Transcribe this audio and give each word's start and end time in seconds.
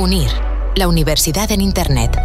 UNIR, 0.00 0.30
la 0.76 0.86
universidad 0.86 1.50
en 1.50 1.60
Internet. 1.60 2.16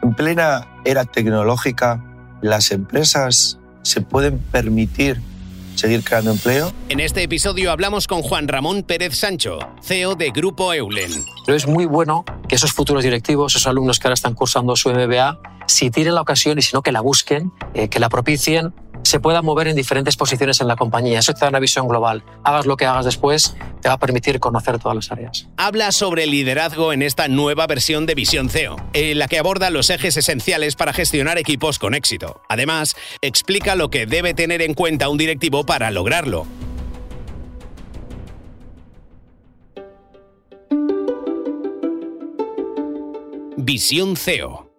En 0.00 0.14
plena 0.14 0.68
era 0.84 1.04
tecnológica, 1.06 2.04
las 2.40 2.70
empresas 2.70 3.58
se 3.82 4.00
pueden 4.00 4.38
permitir 4.38 5.20
seguir 5.74 6.04
creando 6.04 6.30
empleo. 6.30 6.72
En 6.88 7.00
este 7.00 7.24
episodio 7.24 7.72
hablamos 7.72 8.06
con 8.06 8.22
Juan 8.22 8.46
Ramón 8.46 8.84
Pérez 8.84 9.16
Sancho, 9.16 9.58
CEO 9.82 10.14
de 10.14 10.30
Grupo 10.30 10.72
Eulen. 10.72 11.24
Pero 11.46 11.56
es 11.56 11.66
muy 11.66 11.86
bueno 11.86 12.24
que 12.48 12.54
esos 12.54 12.72
futuros 12.72 13.02
directivos, 13.02 13.56
esos 13.56 13.66
alumnos 13.66 13.98
que 13.98 14.06
ahora 14.06 14.14
están 14.14 14.34
cursando 14.34 14.76
su 14.76 14.90
MBA, 14.90 15.40
si 15.66 15.90
tienen 15.90 16.14
la 16.14 16.20
ocasión 16.20 16.58
y 16.58 16.62
si 16.62 16.74
no 16.74 16.82
que 16.82 16.92
la 16.92 17.00
busquen, 17.00 17.52
eh, 17.74 17.88
que 17.88 17.98
la 17.98 18.08
propicien, 18.08 18.72
se 19.02 19.20
pueda 19.20 19.42
mover 19.42 19.68
en 19.68 19.76
diferentes 19.76 20.16
posiciones 20.16 20.60
en 20.60 20.68
la 20.68 20.76
compañía. 20.76 21.18
Eso 21.18 21.32
te 21.32 21.40
da 21.40 21.48
una 21.48 21.58
visión 21.58 21.88
global. 21.88 22.22
Hagas 22.44 22.66
lo 22.66 22.76
que 22.76 22.86
hagas 22.86 23.04
después, 23.04 23.56
te 23.80 23.88
va 23.88 23.94
a 23.94 23.98
permitir 23.98 24.40
conocer 24.40 24.78
todas 24.78 24.94
las 24.94 25.10
áreas. 25.10 25.48
Habla 25.56 25.92
sobre 25.92 26.26
liderazgo 26.26 26.92
en 26.92 27.02
esta 27.02 27.28
nueva 27.28 27.66
versión 27.66 28.06
de 28.06 28.14
Visión 28.14 28.48
CEO, 28.48 28.76
en 28.92 29.18
la 29.18 29.28
que 29.28 29.38
aborda 29.38 29.70
los 29.70 29.90
ejes 29.90 30.16
esenciales 30.16 30.76
para 30.76 30.92
gestionar 30.92 31.38
equipos 31.38 31.78
con 31.78 31.94
éxito. 31.94 32.40
Además, 32.48 32.94
explica 33.20 33.74
lo 33.74 33.90
que 33.90 34.06
debe 34.06 34.34
tener 34.34 34.62
en 34.62 34.74
cuenta 34.74 35.08
un 35.08 35.18
directivo 35.18 35.64
para 35.64 35.90
lograrlo. 35.90 36.46
Visión 43.56 44.16
CEO 44.16 44.69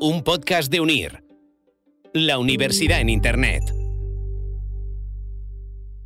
un 0.00 0.22
podcast 0.22 0.70
de 0.70 0.80
UNIR, 0.80 1.24
la 2.12 2.38
universidad 2.38 3.00
en 3.00 3.08
Internet. 3.08 3.64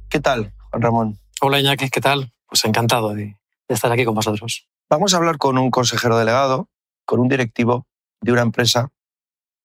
¿Qué 0.09 0.19
tal, 0.19 0.55
Juan 0.71 0.83
Ramón? 0.83 1.19
Hola 1.43 1.61
Iñaki, 1.61 1.91
¿qué 1.91 2.01
tal? 2.01 2.33
Pues 2.47 2.65
encantado 2.65 3.13
de, 3.13 3.37
estar 3.69 3.93
aquí 3.93 4.07
con 4.07 4.15
vosotros. 4.15 4.67
Vamos 4.89 5.13
a 5.13 5.19
hablar 5.19 5.37
con 5.37 5.59
un 5.59 5.71
consejero 5.71 6.17
delegado, 6.17 6.71
con 7.05 7.21
un 7.21 7.29
directivo 7.29 7.87
de 8.23 8.33
una 8.33 8.41
empresa 8.41 8.91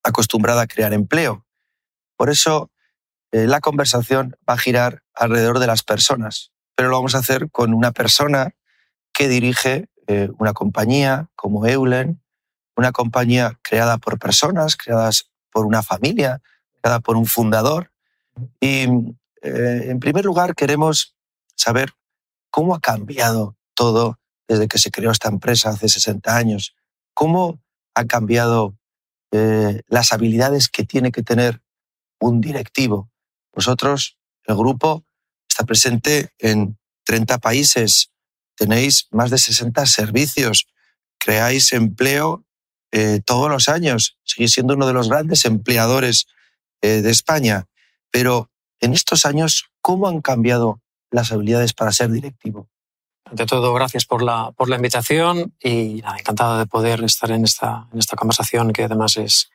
acostumbrada 0.04 0.64
a 0.64 0.68
crear 0.68 0.92
empleo. 0.92 1.46
Por 2.18 2.30
eso 2.30 2.70
eh, 3.32 3.48
la 3.48 3.62
conversación 3.62 4.36
va 4.48 4.56
a 4.56 4.58
girar 4.58 5.04
alrededor 5.14 5.60
de 5.60 5.68
las 5.68 5.84
personas, 5.84 6.52
pero 6.76 6.90
lo 6.90 6.98
vamos 6.98 7.16
a 7.16 7.20
hacer 7.20 7.50
con 7.50 7.74
una 7.74 7.94
persona 7.94 8.56
que 9.14 9.30
dirige 9.30 9.88
eh, 10.08 10.30
una 10.38 10.52
compañía 10.52 11.30
como 11.36 11.66
Eulen, 11.66 12.22
una 12.78 12.92
compañía 12.92 13.60
creada 13.64 13.98
por 13.98 14.20
personas, 14.20 14.78
creadas 14.78 15.30
por 15.52 15.66
una 15.66 15.82
familia, 15.82 16.42
creada 16.80 17.00
por 17.00 17.18
un 17.18 17.26
fundador. 17.26 17.92
Y 18.62 18.84
eh, 19.42 19.88
en 19.90 20.00
primer 20.00 20.24
lugar 20.24 20.56
queremos 20.56 21.16
saber 21.56 21.94
cómo 22.52 22.76
ha 22.76 22.80
cambiado 22.80 23.58
todo 23.74 24.20
desde 24.48 24.68
que 24.68 24.78
se 24.78 24.92
creó 24.92 25.12
esta 25.12 25.28
empresa 25.28 25.70
hace 25.70 25.90
60 25.90 26.36
años, 26.36 26.76
cómo 27.14 27.60
ha 27.96 28.06
cambiado 28.06 28.78
eh, 29.32 29.82
las 29.88 30.14
habilidades 30.14 30.70
que 30.70 30.84
tiene 30.84 31.12
que 31.12 31.24
tener 31.24 31.62
un 32.20 32.42
directivo. 32.42 33.10
Vosotros, 33.54 34.18
el 34.46 34.56
grupo, 34.56 35.04
está 35.50 35.66
presente 35.66 36.30
en 36.38 36.78
30 37.06 37.40
países, 37.40 38.12
tenéis 38.56 39.08
más 39.12 39.32
de 39.32 39.40
60 39.40 39.86
servicios, 39.88 40.68
creáis 41.18 41.74
empleo 41.74 42.47
eh, 42.92 43.22
todos 43.26 43.50
los 43.50 43.70
años. 43.70 44.18
Sigue 44.24 44.48
siendo 44.48 44.74
uno 44.74 44.88
de 44.88 44.94
los 44.94 45.10
grandes 45.10 45.46
empleadores 45.46 46.28
eh, 46.82 47.02
de 47.02 47.12
España. 47.12 47.66
Pero 48.12 48.50
en 48.80 48.94
estos 48.94 49.26
años, 49.26 49.66
¿cómo 49.82 50.08
han 50.08 50.22
cambiado 50.22 50.82
las 51.12 51.32
habilidades 51.32 51.74
para 51.74 51.92
ser 51.92 52.10
directivo? 52.12 52.68
Ante 53.26 53.46
todo, 53.46 53.74
gracias 53.74 54.06
por 54.06 54.24
la, 54.24 54.52
por 54.56 54.70
la 54.70 54.78
invitación 54.78 55.54
y 55.62 56.02
encantado 56.18 56.58
de 56.60 56.66
poder 56.66 57.04
estar 57.04 57.30
en 57.32 57.44
esta, 57.44 57.88
en 57.92 58.00
esta 58.00 58.16
conversación 58.16 58.72
que 58.72 58.86
además 58.86 59.18
es, 59.18 59.50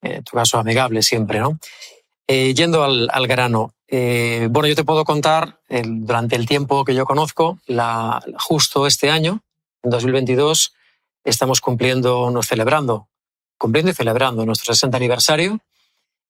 en 0.00 0.12
eh, 0.12 0.22
tu 0.22 0.36
caso, 0.36 0.58
amigable 0.58 1.02
siempre. 1.02 1.40
¿no? 1.40 1.58
yendo 2.28 2.84
al, 2.84 3.08
al 3.12 3.26
grano, 3.26 3.74
bueno, 3.90 4.68
yo 4.68 4.76
te 4.76 4.84
puedo 4.84 5.04
contar 5.04 5.58
durante 5.68 6.36
el 6.36 6.46
tiempo 6.46 6.84
que 6.84 6.94
yo 6.94 7.04
conozco, 7.04 7.58
la, 7.66 8.22
justo 8.38 8.86
este 8.86 9.10
año, 9.10 9.42
en 9.82 9.90
2022, 9.90 10.74
estamos 11.24 11.60
cumpliendo, 11.60 12.30
nos 12.30 12.46
celebrando, 12.46 13.08
cumpliendo 13.58 13.90
y 13.90 13.94
celebrando 13.94 14.44
nuestro 14.46 14.74
60 14.74 14.96
aniversario 14.96 15.60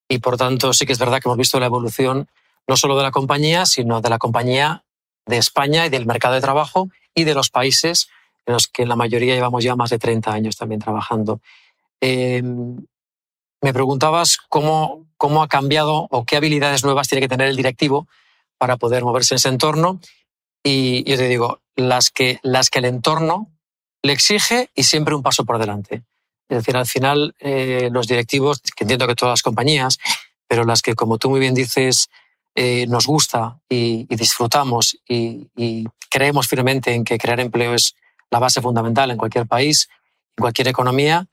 y 0.09 0.19
por 0.19 0.37
tanto 0.37 0.73
sí 0.73 0.87
que 0.87 0.93
es 0.93 0.99
verdad 0.99 1.21
que 1.21 1.29
hemos 1.29 1.39
visto 1.39 1.61
la 1.61 1.67
evolución 1.67 2.29
no 2.67 2.77
solo 2.77 2.97
de 2.97 3.03
la 3.03 3.11
compañía, 3.11 3.67
sino 3.67 4.01
de 4.01 4.11
la 4.11 4.19
compañía 4.19 4.85
de 5.27 5.37
España 5.39 5.87
y 5.87 5.91
del 5.91 6.07
mercado 6.07 6.35
de 6.35 6.41
trabajo 6.41 6.89
y 7.15 7.25
de 7.25 7.35
los 7.35 7.51
países 7.51 8.09
en 8.47 8.55
los 8.55 8.69
que 8.69 8.87
la 8.87 8.97
mayoría 8.97 9.35
llevamos 9.35 9.63
ya 9.63 9.77
más 9.77 9.91
de 9.91 9.99
30 9.99 10.33
años 10.33 10.57
también 10.57 10.81
trabajando. 10.81 11.41
Em, 12.01 12.85
me 13.63 13.73
preguntabas 13.73 14.39
cómo, 14.49 15.07
cómo 15.17 15.43
ha 15.43 15.49
cambiado 15.49 16.09
o 16.11 16.25
qué 16.25 16.37
habilidades 16.37 16.85
nuevas 16.85 17.09
tiene 17.09 17.21
que 17.21 17.29
tener 17.29 17.49
el 17.49 17.57
directivo 17.57 18.09
para 18.59 18.77
poder 18.77 19.05
moverse 19.05 19.35
en 19.35 19.37
ese 19.37 19.49
entorno. 19.49 20.01
Y 20.63 21.09
yo 21.09 21.17
te 21.17 21.29
digo, 21.29 21.61
las 21.77 22.11
que, 22.11 22.41
las 22.43 22.71
que 22.71 22.79
el 22.81 22.87
entorno 22.87 23.49
le 24.03 24.13
exige 24.13 24.71
y 24.75 24.85
siempre 24.85 25.15
un 25.15 25.23
paso 25.23 25.45
por 25.45 25.59
delante. 25.59 26.03
Es 26.49 26.59
decir, 26.59 26.77
al 26.77 26.87
final 26.87 27.35
eh, 27.39 27.91
los 27.93 28.09
directivos, 28.09 28.61
que 28.61 28.85
entiendo 28.85 29.07
que 29.07 29.15
todas 29.15 29.35
las 29.35 29.43
compañías, 29.43 29.99
pero 30.49 30.65
las 30.65 30.83
que, 30.83 30.95
como 30.95 31.17
tú 31.19 31.31
muy 31.31 31.39
bien 31.39 31.55
dices, 31.55 32.11
eh, 32.57 32.87
nos 32.89 33.07
gusta 33.07 33.61
y, 33.69 34.05
disfrutamos 34.17 34.99
y, 35.09 35.49
creemos 36.11 36.49
firmemente 36.49 36.93
en 36.93 37.05
que 37.05 37.19
crear 37.19 37.39
empleo 37.39 37.73
es 37.73 37.95
la 38.33 38.41
base 38.41 38.61
fundamental 38.61 39.13
en 39.13 39.17
cualquier 39.17 39.47
país, 39.47 39.89
en 40.37 40.43
cualquier 40.43 40.67
economía, 40.67 41.29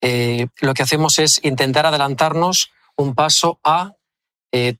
eh, 0.00 0.48
lo 0.60 0.74
que 0.74 0.82
hacemos 0.82 1.20
es 1.20 1.38
intentar 1.44 1.86
adelantarnos 1.86 2.72
un 2.96 3.14
paso 3.14 3.60
a 3.62 3.92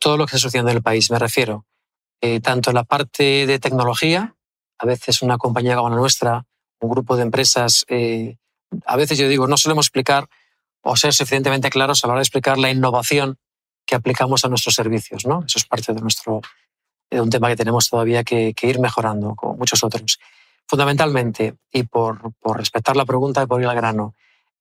todo 0.01 0.17
lo 0.17 0.27
que 0.27 0.33
se 0.33 0.39
sucede 0.39 0.63
en 0.63 0.69
el 0.77 0.83
país. 0.83 1.09
Me 1.11 1.19
refiero 1.21 1.67
tanto 2.43 2.71
en 2.71 2.75
la 2.75 2.83
parte 2.83 3.47
de 3.47 3.59
tecnología, 3.61 4.35
a 4.79 4.87
veces 4.87 5.23
una 5.23 5.39
compañía 5.39 5.77
como 5.77 5.91
la 5.91 5.97
nuestra 5.97 6.47
un 6.81 6.91
grupo 6.91 7.17
de 7.17 7.23
empresas, 7.23 7.85
eh, 7.89 8.37
a 8.87 8.97
veces 8.97 9.19
yo 9.19 9.29
digo, 9.29 9.47
no 9.47 9.57
solemos 9.57 9.87
explicar 9.87 10.29
o 10.83 10.97
ser 10.97 11.13
suficientemente 11.13 11.71
claros 11.71 12.05
a 12.05 12.07
la 12.07 12.15
hora 12.15 12.21
de 12.21 12.25
explicar 12.25 12.59
la 12.59 12.71
innovación 12.71 13.39
que 13.87 13.95
aplicamos 13.95 14.45
a 14.45 14.49
nuestros 14.49 14.75
servicios. 14.75 15.27
¿no? 15.27 15.45
Eso 15.47 15.59
es 15.59 15.65
parte 15.65 15.93
de, 15.93 16.01
nuestro, 16.01 16.41
de 17.11 17.21
un 17.21 17.31
tema 17.31 17.49
que 17.49 17.57
tenemos 17.57 17.89
todavía 17.89 18.25
que, 18.25 18.55
ir 18.63 18.79
mejorando, 18.79 19.35
como 19.35 19.55
muchos 19.55 19.83
otros. 19.83 20.19
Fundamentalmente, 20.67 21.57
y 21.73 21.85
por, 21.85 22.33
por 22.41 22.59
respetar 22.59 22.97
la 22.97 23.07
pregunta 23.07 23.43
y 23.43 23.47
por 23.47 23.61
ir 23.61 23.67
al 23.67 23.77
grano, 23.77 24.15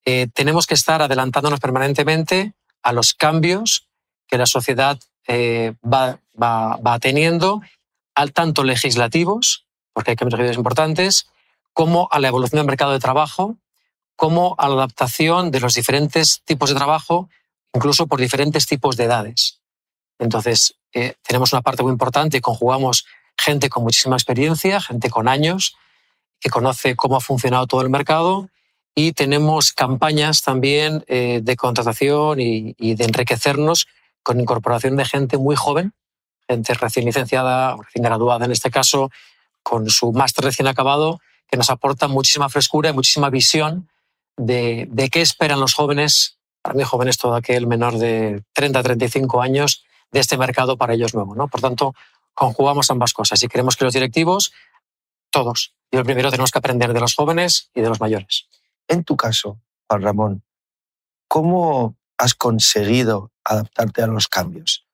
eh, 0.06 0.28
tenemos 0.34 0.66
que 0.66 0.74
estar 0.74 1.02
adelantándonos 1.02 1.60
permanentemente 1.60 2.54
a 2.82 2.94
los 2.94 3.14
cambios 3.14 3.90
que 4.28 4.38
la 4.38 4.46
sociedad 4.46 4.98
eh, 5.28 5.74
va, 5.84 6.20
va, 6.42 6.78
va, 6.78 7.00
teniendo, 7.00 7.62
al 8.16 8.32
tanto 8.32 8.64
legislativos, 8.64 9.66
porque 9.92 10.12
hay 10.12 10.16
cambios 10.16 10.56
importantes, 10.56 11.28
como 11.78 12.08
a 12.10 12.18
la 12.18 12.30
evolución 12.30 12.58
del 12.58 12.66
mercado 12.66 12.94
de 12.94 12.98
trabajo, 12.98 13.56
como 14.16 14.56
a 14.58 14.68
la 14.68 14.74
adaptación 14.74 15.52
de 15.52 15.60
los 15.60 15.76
diferentes 15.76 16.42
tipos 16.44 16.70
de 16.70 16.76
trabajo, 16.76 17.30
incluso 17.72 18.08
por 18.08 18.20
diferentes 18.20 18.66
tipos 18.66 18.98
de 18.98 19.04
edades. 19.04 19.62
Entonces, 20.18 20.74
eh, 20.92 21.14
tenemos 21.22 21.54
una 21.54 21.62
parte 21.62 21.84
muy 21.84 21.92
importante, 21.92 22.42
conjugamos 22.42 23.06
gente 23.38 23.70
con 23.70 23.84
muchísima 23.84 24.16
experiencia, 24.16 24.82
gente 24.82 25.12
con 25.12 25.28
años, 25.28 25.76
que 26.40 26.50
conoce 26.50 26.96
cómo 26.96 27.16
ha 27.16 27.22
funcionado 27.22 27.68
todo 27.68 27.82
el 27.82 27.92
mercado 27.92 28.50
y 28.96 29.12
tenemos 29.12 29.72
campañas 29.72 30.42
también 30.42 31.04
eh, 31.06 31.42
de 31.44 31.56
contratación 31.56 32.40
y, 32.42 32.74
y, 32.80 32.96
de 32.96 33.04
enriquecernos 33.04 33.86
con 34.24 34.40
incorporación 34.40 34.96
de 34.96 35.06
gente 35.06 35.38
muy 35.38 35.56
joven, 35.56 35.94
gente 36.50 36.74
recién 36.74 37.06
licenciada, 37.06 37.76
recién 37.76 38.02
graduada 38.04 38.46
en 38.46 38.52
este 38.52 38.72
caso, 38.72 39.12
con 39.62 39.92
su 39.92 40.12
máster 40.12 40.44
recién 40.44 40.68
acabado 40.68 41.20
que 41.48 41.58
nos 41.58 41.70
aporta 41.70 42.08
muchísima 42.08 42.50
frescura 42.50 42.90
y 42.90 42.94
muchísima 42.94 43.30
visión 43.30 43.90
de, 44.38 45.10
qué 45.12 45.22
esperan 45.22 45.60
los 45.60 45.74
jóvenes, 45.74 46.38
para 46.62 46.76
mí 46.76 46.84
jóvenes 46.84 47.18
todo 47.18 47.36
aquel 47.36 47.68
menor 47.68 47.98
de 47.98 48.44
30 48.54 48.80
a 48.80 48.84
35 48.84 49.42
años, 49.42 49.84
de 50.12 50.20
este 50.20 50.38
mercado 50.38 50.78
para 50.78 50.94
ellos 50.94 51.14
nuevo. 51.14 51.36
¿no? 51.36 51.48
Por 51.48 51.62
tanto, 51.62 51.94
conjugamos 52.34 52.90
ambas 52.92 53.14
cosas 53.14 53.42
y 53.44 53.48
queremos 53.48 53.76
que 53.76 53.86
los 53.86 53.94
directivos, 53.94 54.54
todos, 55.32 55.74
y 55.92 55.98
el 55.98 56.04
primero 56.04 56.30
tenemos 56.32 56.52
que 56.52 56.60
aprender 56.60 56.94
de 56.94 57.00
los 57.00 57.16
jóvenes 57.16 57.72
y 57.74 57.82
de 57.82 57.90
los 57.90 58.00
mayores. 58.00 58.48
En 58.88 59.04
tu 59.04 59.18
caso, 59.18 59.60
Juan 59.88 60.02
Ramón, 60.02 60.44
¿cómo 61.28 61.96
has 62.18 62.34
conseguido 62.34 63.32
adaptarte 63.44 64.02
a 64.02 64.08
los 64.08 64.28
cambios? 64.28 64.87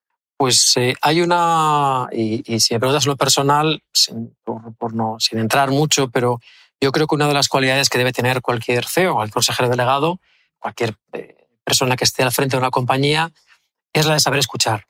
Pues 0.44 0.76
eh, 0.76 0.94
hay 1.02 1.22
una, 1.22 2.10
y, 2.12 2.60
si 2.60 2.74
me 2.74 2.80
preguntas 2.82 3.06
lo 3.06 3.16
personal, 3.16 3.82
sin, 3.94 4.36
por, 4.44 4.94
no, 4.94 5.16
sin 5.18 5.40
entrar 5.40 5.72
mucho, 5.72 6.10
pero 6.10 6.42
yo 6.82 6.92
creo 6.92 7.08
que 7.08 7.16
una 7.16 7.30
de 7.30 7.34
las 7.34 7.48
cualidades 7.48 7.88
que 7.88 7.98
debe 7.98 8.12
tener 8.12 8.42
cualquier 8.42 8.84
CEO, 8.84 9.14
cualquier 9.14 9.34
consejero 9.36 9.70
delegado, 9.70 10.20
cualquier 10.60 10.98
eh, 11.14 11.48
persona 11.64 11.96
que 11.96 12.04
esté 12.04 12.24
al 12.24 12.34
frente 12.34 12.58
de 12.58 12.60
una 12.60 12.72
compañía 12.72 13.32
es 13.94 14.06
la 14.06 14.16
de 14.16 14.20
saber 14.20 14.40
escuchar. 14.40 14.86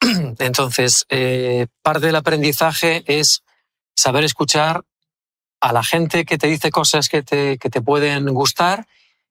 Entonces, 0.40 1.06
eh, 1.10 1.68
parte 1.80 2.06
del 2.06 2.16
aprendizaje 2.16 3.04
es 3.06 3.44
saber 3.94 4.24
escuchar 4.24 4.82
a 5.60 5.72
la 5.72 5.84
gente 5.84 6.24
que 6.24 6.38
te 6.38 6.48
dice 6.48 6.72
cosas 6.72 7.08
que 7.08 7.22
te, 7.22 7.56
que 7.58 7.70
te 7.70 7.82
pueden 7.82 8.26
gustar 8.34 8.88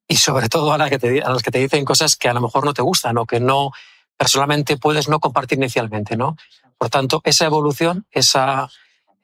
y 0.07 0.15
sobre 0.15 0.47
todo 0.47 0.71
a, 0.71 0.77
la 0.77 0.89
que 0.89 1.21
a 1.21 1.29
las 1.29 1.43
que 1.43 1.51
te 1.51 1.59
dicen 1.59 1.83
cosas 1.83 2.15
que 2.15 2.29
a 2.29 2.33
lo 2.33 2.39
mejor 2.39 2.63
no 2.63 2.73
te 2.73 2.81
gustan 2.81 3.17
o 3.17 3.25
que 3.25 3.41
no 3.41 3.71
personalmente 4.17 4.77
puedes 4.77 5.07
no 5.07 5.19
compartir 5.19 5.57
inicialmente. 5.57 6.17
¿no? 6.17 6.35
Por 6.77 6.89
tanto, 6.89 7.21
esa 7.23 7.45
evolución, 7.45 8.05
esa, 8.11 8.69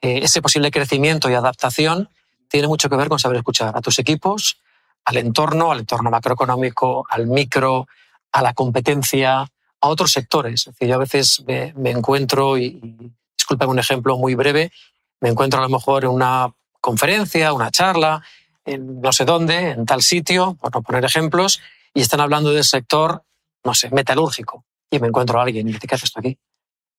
eh, 0.01 0.19
ese 0.24 0.42
posible 0.42 0.72
crecimiento 0.72 1.30
y 1.30 1.34
adaptación 1.34 2.10
tiene 2.48 2.68
mucho 2.68 2.90
que 2.90 2.95
ver 2.95 3.10
con 3.10 3.19
saber 3.19 3.38
escuchar 3.38 3.75
a 3.75 3.81
tus 3.81 4.00
equipos, 4.00 4.60
al 5.06 5.18
entorno, 5.18 5.72
al 5.72 5.80
entorno 5.80 6.10
macroeconómico, 6.12 7.06
al 7.10 7.28
micro, 7.28 7.88
a 8.31 8.42
la 8.42 8.54
competencia, 8.54 9.42
a 9.42 9.88
otros 9.88 10.12
sectores. 10.12 10.68
Es 10.68 10.88
yo 10.88 10.95
a 10.95 11.00
veces 11.00 11.44
me, 11.45 11.90
encuentro, 11.90 12.57
y, 12.57 12.66
y 12.66 13.12
disculpen 13.36 13.69
un 13.69 13.80
ejemplo 13.80 14.18
muy 14.18 14.36
breve, 14.36 14.72
me 15.19 15.30
encuentro 15.30 15.60
a 15.60 15.63
lo 15.63 15.69
mejor 15.69 16.04
en 16.04 16.12
una 16.12 16.54
conferencia, 16.80 17.54
una 17.54 17.72
charla, 17.72 18.22
en 18.66 19.01
no 19.01 19.12
sé 19.12 19.25
dónde, 19.25 19.72
en 19.72 19.86
tal 19.86 20.01
sitio, 20.01 20.56
por 20.60 20.74
no 20.74 20.81
poner 20.81 21.06
ejemplos, 21.06 21.62
y 21.94 22.01
están 22.01 22.19
hablando 22.19 22.51
del 22.51 22.63
sector, 22.63 23.24
no 23.63 23.74
sé, 23.74 23.90
metalúrgico. 23.90 24.66
Y 24.94 25.00
me 25.00 25.07
encuentro 25.07 25.40
a 25.40 25.44
alguien 25.44 25.68
y 25.68 25.74
dice, 25.74 25.88
¿qué 25.88 25.95
haces 25.95 26.10
esto 26.10 26.19
aquí? 26.19 26.38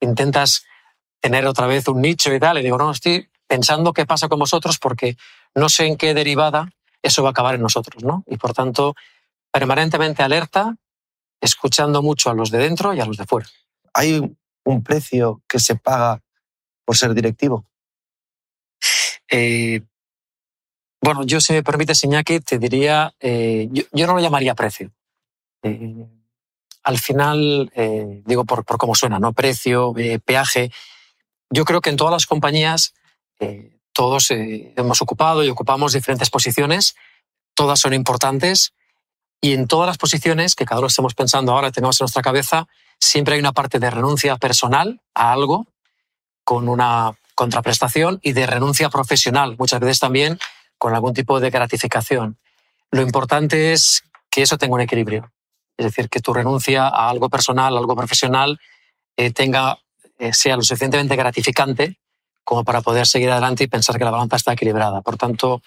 Intentas 0.00 0.64
tener 1.20 1.46
otra 1.46 1.69
vez 1.69 1.87
un 1.87 2.02
nicho 2.02 2.35
y 2.35 2.41
tal, 2.41 2.58
y 2.58 2.62
digo, 2.62 2.76
no, 2.76 2.91
estoy 2.91 3.31
pensando 3.46 3.93
qué 3.93 4.05
pasa 4.05 4.29
con 4.29 4.41
vosotros 4.41 4.81
porque 4.81 5.17
no 5.55 5.69
sé 5.69 5.87
en 5.87 5.96
qué 5.96 6.12
derivada 6.12 6.73
eso 7.00 7.23
va 7.23 7.29
a 7.29 7.31
acabar 7.31 7.55
en 7.55 7.62
nosotros, 7.62 8.02
¿no? 8.02 8.25
Y 8.26 8.37
por 8.37 8.52
tanto, 8.52 8.96
permanentemente 9.52 10.25
alerta, 10.25 10.75
escuchando 11.41 12.02
mucho 12.02 12.31
a 12.31 12.35
los 12.35 12.50
de 12.50 12.58
dentro 12.58 12.94
y 12.94 13.00
a 13.00 13.06
los 13.06 13.17
de 13.17 13.26
fuera. 13.26 13.46
¿Hay 13.93 14.37
un 14.64 14.82
precio 14.82 15.41
que 15.46 15.61
se 15.61 15.76
paga 15.76 16.20
por 16.85 16.96
ser 16.96 17.14
directivo? 17.14 17.64
Eh, 19.31 19.82
bueno, 21.00 21.23
yo 21.23 21.41
si 21.41 21.52
me 21.52 21.62
permite, 21.62 21.93
Iñaki, 22.02 22.41
te 22.41 22.58
diría, 22.58 23.14
eh, 23.20 23.69
yo, 23.70 24.06
no 24.08 24.14
lo 24.14 24.20
llamaría 24.20 24.56
precio. 24.56 24.91
Eh, 25.62 26.08
al 26.84 26.98
final, 26.98 27.72
digo 28.25 28.44
por, 28.44 28.64
por, 28.64 28.78
cómo 28.78 28.94
suena, 28.94 29.19
¿no? 29.19 29.32
Precio, 29.32 29.94
peaje. 30.25 30.70
Yo 31.50 31.64
creo 31.64 31.81
que 31.81 31.90
en 31.90 31.96
todas 31.96 32.12
las 32.12 32.26
compañías 32.26 32.94
todos 33.92 34.31
hemos 34.31 35.00
ocupado 35.00 35.44
y 35.44 35.48
ocupamos 35.48 35.92
diferentes 35.92 36.28
posiciones, 36.28 36.94
todas 37.54 37.81
son 37.81 37.94
importantes 37.94 38.75
y 39.40 39.52
en 39.52 39.66
todas 39.69 39.86
las 39.86 39.98
posiciones 39.98 40.54
que 40.54 40.64
cada 40.64 40.81
uno 40.81 40.88
estemos 40.88 41.14
pensando 41.14 41.52
ahora, 41.52 41.70
tenemos 41.70 42.00
en 42.00 42.04
nuestra 42.04 42.22
cabeza, 42.22 42.66
siempre 42.98 43.34
hay 43.34 43.40
una 43.40 43.52
parte 43.52 43.78
de 43.78 43.90
renuncia 43.90 44.36
personal 44.36 45.02
a 45.14 45.32
algo 45.32 45.66
con 46.44 46.69
una 46.69 47.12
contraprestación 47.34 48.20
y 48.22 48.32
de 48.32 48.46
renuncia 48.46 48.88
profesional, 48.90 49.56
muchas 49.58 49.81
veces 49.81 49.98
también 49.98 50.38
con 50.78 50.94
algún 50.94 51.14
tipo 51.14 51.40
de 51.40 51.50
gratificación. 51.50 52.38
Lo 52.90 53.02
importante 53.02 53.72
es 53.72 54.04
que 54.31 54.42
eso 54.42 54.58
tenga 54.58 54.75
un 54.75 54.81
equilibrio, 54.81 55.31
es 55.76 55.87
decir, 55.87 56.09
que 56.09 56.21
tu 56.21 56.32
renuncia 56.32 56.88
a 56.88 57.11
algo 57.11 57.29
personal, 57.29 57.76
a 57.76 57.79
algo 57.79 57.97
profesional, 57.97 58.61
eh, 59.17 59.31
tenga, 59.32 59.79
eh, 60.19 60.32
sea 60.32 60.56
lo 60.56 60.62
suficientemente 60.62 61.17
gratificante 61.17 61.99
como 62.44 62.65
para 62.65 62.82
poder 62.82 63.06
seguir 63.06 63.31
adelante 63.31 63.65
y 63.65 63.69
pensar 63.69 63.99
que 63.99 64.05
la 64.05 64.11
balanza 64.11 64.37
está 64.37 64.53
equilibrada. 64.53 65.00
Por 65.00 65.17
tanto, 65.17 65.62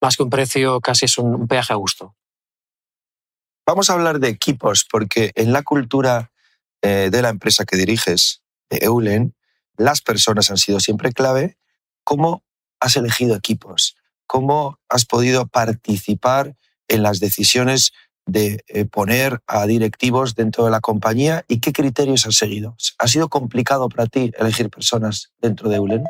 más 0.00 0.16
que 0.16 0.22
un 0.22 0.30
precio, 0.30 0.80
casi 0.80 1.04
es 1.04 1.18
un, 1.18 1.46
peaje 1.46 1.72
a 1.72 1.76
gusto. 1.76 2.14
Vamos 3.66 3.88
a 3.88 3.94
hablar 3.94 4.18
de 4.18 4.28
equipos, 4.28 4.86
porque 4.90 5.32
en 5.34 5.52
la 5.52 5.62
cultura 5.62 6.32
eh, 6.82 7.08
de 7.10 7.22
la 7.22 7.28
empresa 7.28 7.64
que 7.64 7.76
diriges, 7.76 8.42
de 8.70 8.78
Eulen, 8.82 9.34
las 9.76 10.00
personas 10.00 10.50
han 10.50 10.58
sido 10.58 10.80
siempre 10.80 11.12
clave. 11.12 11.58
¿Cómo 12.02 12.44
has 12.80 12.96
elegido 12.96 13.36
equipos? 13.36 13.96
¿Cómo 14.26 14.78
has 14.88 15.04
podido 15.04 15.46
participar 15.46 16.56
en 16.88 17.02
las 17.02 17.20
decisiones 17.20 17.92
de 18.26 18.64
eh, 18.68 18.84
poner 18.84 19.40
a 19.46 19.66
directivos 19.66 20.34
dentro 20.34 20.64
de 20.64 20.70
la 20.70 20.80
compañía 20.80 21.44
y 21.48 21.60
qué 21.60 21.72
criterios 21.72 22.26
has 22.26 22.36
seguido? 22.36 22.76
¿Ha 22.98 23.08
sido 23.08 23.28
complicado 23.28 23.88
para 23.88 24.06
ti 24.06 24.32
elegir 24.38 24.70
personas 24.70 25.32
dentro 25.40 25.68
de 25.68 25.76
Eulen? 25.76 26.04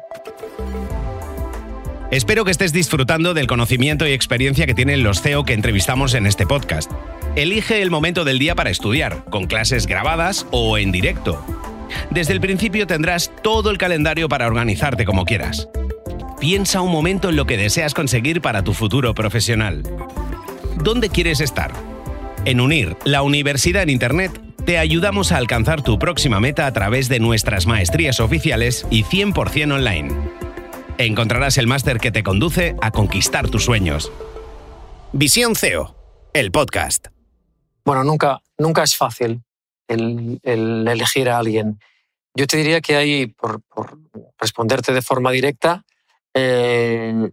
Espero 2.10 2.44
que 2.44 2.52
estés 2.52 2.72
disfrutando 2.72 3.34
del 3.34 3.48
conocimiento 3.48 4.06
y 4.06 4.12
experiencia 4.12 4.66
que 4.66 4.74
tienen 4.74 5.02
los 5.02 5.20
CEO 5.20 5.44
que 5.44 5.52
entrevistamos 5.52 6.14
en 6.14 6.26
este 6.26 6.46
podcast. 6.46 6.90
Elige 7.34 7.82
el 7.82 7.90
momento 7.90 8.24
del 8.24 8.38
día 8.38 8.54
para 8.54 8.70
estudiar, 8.70 9.24
con 9.30 9.46
clases 9.46 9.86
grabadas 9.86 10.46
o 10.52 10.78
en 10.78 10.92
directo. 10.92 11.44
Desde 12.10 12.32
el 12.32 12.40
principio 12.40 12.86
tendrás 12.86 13.32
todo 13.42 13.70
el 13.70 13.78
calendario 13.78 14.28
para 14.28 14.46
organizarte 14.46 15.04
como 15.04 15.24
quieras. 15.24 15.68
Piensa 16.38 16.82
un 16.82 16.92
momento 16.92 17.30
en 17.30 17.36
lo 17.36 17.46
que 17.46 17.56
deseas 17.56 17.94
conseguir 17.94 18.40
para 18.40 18.62
tu 18.62 18.74
futuro 18.74 19.14
profesional. 19.14 19.82
¿Dónde 20.76 21.08
quieres 21.08 21.40
estar? 21.40 21.72
En 22.46 22.60
Unir, 22.60 22.98
la 23.06 23.22
universidad 23.22 23.84
en 23.84 23.88
Internet, 23.88 24.38
te 24.66 24.76
ayudamos 24.76 25.32
a 25.32 25.38
alcanzar 25.38 25.82
tu 25.82 25.98
próxima 25.98 26.40
meta 26.40 26.66
a 26.66 26.72
través 26.74 27.08
de 27.08 27.18
nuestras 27.18 27.66
maestrías 27.66 28.20
oficiales 28.20 28.86
y 28.90 29.02
100% 29.02 29.72
online. 29.72 30.14
Encontrarás 30.98 31.56
el 31.56 31.66
máster 31.66 32.00
que 32.00 32.10
te 32.10 32.22
conduce 32.22 32.76
a 32.82 32.90
conquistar 32.90 33.48
tus 33.48 33.64
sueños. 33.64 34.12
Visión 35.14 35.56
CEO, 35.56 35.96
el 36.34 36.52
podcast. 36.52 37.06
Bueno, 37.82 38.04
nunca, 38.04 38.42
nunca 38.58 38.82
es 38.82 38.94
fácil 38.94 39.42
el, 39.88 40.38
elegir 40.42 41.30
a 41.30 41.38
alguien. 41.38 41.80
Yo 42.34 42.46
te 42.46 42.58
diría 42.58 42.82
que 42.82 42.96
hay, 42.96 43.26
por, 43.28 43.62
responderte 44.38 44.92
de 44.92 45.00
forma 45.00 45.30
directa, 45.30 45.82
eh, 46.34 47.30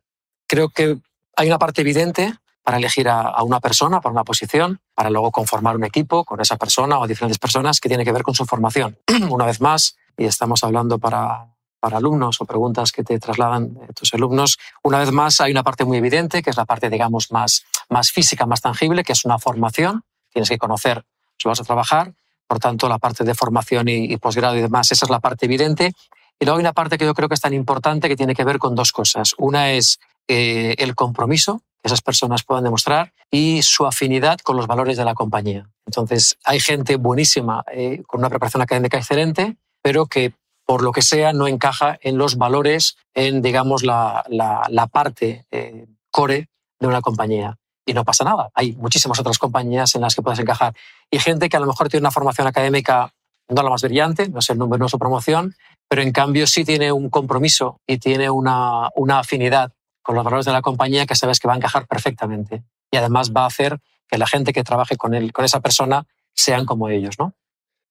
creo 0.47 0.69
que 0.69 0.99
hay 1.35 1.47
una 1.47 1.59
parte 1.59 1.81
evidente 1.81 2.33
para 2.63 2.77
elegir 2.77 3.09
a, 3.09 3.41
una 3.43 3.59
persona 3.59 4.01
para 4.01 4.13
una 4.13 4.23
posición, 4.23 4.79
para 4.93 5.09
luego 5.09 5.31
conformar 5.31 5.75
un 5.75 5.83
equipo 5.83 6.23
con 6.23 6.41
esa 6.41 6.57
persona 6.57 6.99
o 6.99 7.07
diferentes 7.07 7.39
personas 7.39 7.79
que 7.79 7.89
tiene 7.89 8.05
que 8.05 8.11
ver 8.11 8.23
con 8.23 8.35
su 8.35 8.45
formación. 8.45 8.97
una 9.29 9.45
vez 9.45 9.61
más, 9.61 9.97
y 10.17 10.25
estamos 10.25 10.63
hablando 10.63 10.99
para, 10.99 11.47
para 11.79 11.97
alumnos 11.97 12.39
o 12.39 12.45
preguntas 12.45 12.91
que 12.91 13.03
te 13.03 13.19
trasladan 13.19 13.77
tus 13.95 14.13
alumnos, 14.13 14.59
una 14.83 14.99
vez 14.99 15.11
más 15.11 15.41
hay 15.41 15.51
una 15.51 15.63
parte 15.63 15.83
muy 15.83 15.97
evidente, 15.97 16.43
que 16.43 16.51
es 16.51 16.57
la 16.57 16.65
parte, 16.65 16.89
digamos, 16.89 17.31
más, 17.31 17.63
más 17.89 18.11
física, 18.11 18.45
más 18.45 18.61
tangible, 18.61 19.03
que 19.03 19.13
es 19.13 19.25
una 19.25 19.39
formación. 19.39 20.03
Tienes 20.31 20.49
que 20.49 20.57
conocer 20.57 21.03
si 21.37 21.50
vas 21.50 21.59
a 21.59 21.63
trabajar. 21.63 22.13
Por 22.47 22.59
tanto, 22.59 22.88
la 22.88 23.00
parte 23.00 23.24
de 23.24 23.33
formación 23.33 23.88
y, 23.88 24.15
posgrado 24.17 24.55
y 24.57 24.62
demás, 24.62 24.91
esa 24.91 25.05
es 25.05 25.09
la 25.09 25.19
parte 25.19 25.45
evidente. 25.45 25.93
Y 26.39 26.45
luego 26.45 26.57
hay 26.57 26.62
una 26.62 26.74
parte 26.74 26.97
que 26.97 27.05
yo 27.05 27.13
creo 27.13 27.29
que 27.29 27.36
es 27.36 27.41
tan 27.41 27.53
importante 27.53 28.09
que 28.09 28.15
tiene 28.15 28.36
que 28.36 28.43
ver 28.43 28.59
con 28.59 28.75
dos 28.75 28.91
cosas. 28.91 29.33
Una 29.38 29.71
es 29.71 30.00
eh, 30.27 30.75
el 30.77 30.95
compromiso 30.95 31.62
esas 31.83 32.01
personas 32.01 32.43
puedan 32.43 32.63
demostrar 32.63 33.13
y 33.29 33.61
su 33.63 33.85
afinidad 33.85 34.39
con 34.39 34.57
los 34.57 34.67
valores 34.67 34.97
de 34.97 35.05
la 35.05 35.13
compañía. 35.13 35.69
Entonces, 35.85 36.38
hay 36.43 36.59
gente 36.59 36.95
buenísima 36.97 37.63
eh, 37.71 38.03
con 38.05 38.19
una 38.19 38.29
preparación 38.29 38.61
académica 38.61 38.97
excelente, 38.97 39.57
pero 39.81 40.05
que 40.05 40.33
por 40.65 40.83
lo 40.83 40.91
que 40.91 41.01
sea 41.01 41.33
no 41.33 41.47
encaja 41.47 41.97
en 42.01 42.17
los 42.17 42.38
valores, 42.38 42.97
en, 43.13 43.41
digamos, 43.41 43.83
la, 43.83 44.23
la, 44.29 44.88
parte 44.88 45.45
eh, 45.51 45.88
core 46.11 46.50
de 46.79 46.88
una 46.88 47.01
compañía. 47.01 47.57
Y 47.85 47.93
no 47.93 48.05
pasa 48.05 48.23
nada. 48.23 48.51
Hay 48.53 48.73
muchísimas 48.73 49.19
otras 49.19 49.39
compañías 49.39 49.95
en 49.95 50.01
las 50.01 50.15
que 50.15 50.21
puedes 50.21 50.39
encajar. 50.39 50.73
Y 51.09 51.19
gente 51.19 51.50
que 51.50 51.57
a 51.57 51.59
lo 51.59 51.65
mejor 51.65 51.89
tiene 51.89 52.03
una 52.03 52.11
formación 52.11 52.47
académica 52.47 53.13
no 53.50 53.63
la 53.63 53.69
más 53.69 53.81
brillante, 53.81 54.29
no 54.29 54.39
es 54.39 54.50
el 54.50 54.57
número, 54.57 54.79
no 54.79 54.89
su 54.89 54.97
promoción, 54.97 55.55
pero 55.89 56.01
en 56.01 56.11
cambio 56.11 56.47
sí 56.47 56.63
tiene 56.63 56.91
un 56.91 57.09
compromiso 57.09 57.81
y 57.85 57.97
tiene 57.97 58.29
una, 58.29 58.89
una 58.95 59.19
afinidad 59.19 59.73
con 60.01 60.15
los 60.15 60.24
valores 60.24 60.46
de 60.46 60.51
la 60.51 60.62
compañía 60.62 61.05
que 61.05 61.15
sabes 61.15 61.39
que 61.39 61.48
va 61.48 61.53
a 61.53 61.58
encajar 61.58 61.88
perfectamente. 61.88 62.63
Y 62.91 62.98
además 62.98 63.31
va 63.31 63.43
a 63.43 63.48
hacer 63.48 63.79
que 64.08 64.17
la 64.17 64.27
gente 64.27 64.53
que 64.53 64.63
trabaje 64.63 64.98
con, 64.98 65.13
él, 65.13 65.31
con 65.31 65.46
esa 65.46 65.62
persona 65.62 66.05
sean 66.34 66.65
como 66.65 66.89
ellos, 66.89 67.17
¿no? 67.20 67.34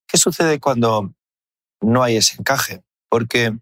¿Qué 0.07 0.19
sucede 0.19 0.61
cuando 0.61 1.15
no 1.81 2.03
hay 2.03 2.17
ese 2.17 2.37
encaje? 2.39 2.83
Porque 3.09 3.57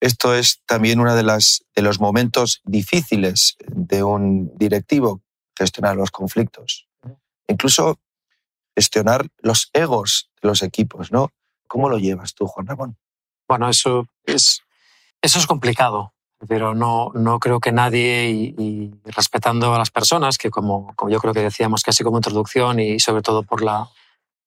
esto 0.00 0.34
es 0.34 0.62
también 0.66 1.00
uno 1.00 1.14
de, 1.14 1.22
las, 1.22 1.64
de 1.74 1.82
los 1.82 2.00
momentos 2.00 2.60
difíciles 2.64 3.56
de 3.66 4.02
un 4.02 4.56
directivo, 4.56 5.22
gestionar 5.56 5.96
los 5.96 6.10
conflictos. 6.10 6.88
Incluso 7.46 8.00
gestionar 8.74 9.28
los 9.38 9.70
egos 9.72 10.30
de 10.40 10.48
los 10.48 10.62
equipos, 10.62 11.10
¿no? 11.12 11.32
¿Cómo 11.66 11.88
lo 11.88 11.98
llevas 11.98 12.34
tú, 12.34 12.46
Juan 12.46 12.66
Ramón? 12.66 12.96
Bueno, 13.46 13.68
eso 13.68 14.06
es, 14.24 14.62
eso 15.20 15.38
es 15.38 15.46
complicado 15.46 16.14
pero 16.46 16.74
no, 16.74 17.10
no 17.14 17.40
creo 17.40 17.58
que 17.58 17.72
nadie, 17.72 18.30
y, 18.30 18.94
respetando 19.04 19.74
a 19.74 19.78
las 19.78 19.90
personas, 19.90 20.38
que 20.38 20.50
como, 20.50 20.94
como, 20.94 21.10
yo 21.10 21.18
creo 21.18 21.34
que 21.34 21.40
decíamos 21.40 21.82
casi 21.82 22.04
como 22.04 22.18
introducción 22.18 22.78
y 22.78 23.00
sobre 23.00 23.22
todo 23.22 23.42
por, 23.42 23.62
la, 23.62 23.88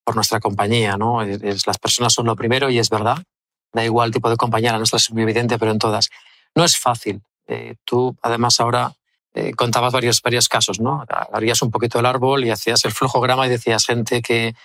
por 0.03 0.15
nuestra 0.15 0.39
compañía, 0.39 0.95
¿no? 0.95 1.21
Es, 1.21 1.67
las 1.67 1.77
personas 1.77 2.13
son 2.13 2.25
lo 2.25 2.35
primero 2.35 2.69
y 2.69 2.79
es 2.79 2.89
verdad. 2.89 3.17
Da 3.73 3.83
igual 3.83 4.07
el 4.07 4.13
tipo 4.13 4.29
de 4.29 4.37
compañía, 4.37 4.71
la 4.71 4.77
nuestra 4.77 4.97
es 4.97 5.11
muy 5.11 5.23
evidente, 5.23 5.57
pero 5.57 5.71
en 5.71 5.79
todas. 5.79 6.09
No 6.55 6.63
es 6.63 6.77
fácil. 6.77 7.21
Eh, 7.47 7.75
tú, 7.83 8.15
además, 8.21 8.59
ahora 8.59 8.93
eh, 9.33 9.53
contabas 9.53 9.93
varios, 9.93 10.21
varios 10.21 10.47
casos, 10.47 10.79
¿no? 10.79 11.05
Abrías 11.31 11.61
un 11.61 11.71
poquito 11.71 11.99
el 11.99 12.05
árbol 12.05 12.45
y 12.45 12.51
hacías 12.51 12.83
el 12.85 12.91
flujograma 12.91 13.45
y 13.47 13.49
decías 13.49 13.85
gente 13.85 14.21
que 14.21 14.55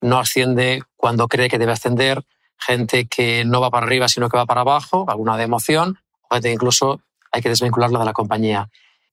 no 0.00 0.18
asciende 0.18 0.82
cuando 0.96 1.28
cree 1.28 1.48
que 1.48 1.58
debe 1.58 1.72
ascender, 1.72 2.24
gente 2.58 3.06
que 3.06 3.44
no 3.44 3.60
va 3.60 3.70
para 3.70 3.86
arriba 3.86 4.08
sino 4.08 4.28
que 4.28 4.36
va 4.36 4.46
para 4.46 4.62
abajo, 4.62 5.06
alguna 5.08 5.36
de 5.36 5.44
emoción, 5.44 5.98
incluso 6.44 7.00
hay 7.32 7.42
que 7.42 7.48
desvincularla 7.48 7.98
de 7.98 8.04
la 8.04 8.12
compañía. 8.12 8.68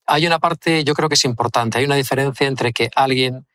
Hay 0.06 0.26
una 0.26 0.38
parte, 0.38 0.84
yo 0.84 0.94
creo 0.94 1.08
que 1.08 1.14
es 1.14 1.24
importante, 1.24 1.78
hay 1.78 1.84
una 1.84 1.94
diferencia 1.94 2.46
entre 2.46 2.72
que 2.72 2.90
alguien 2.94 3.46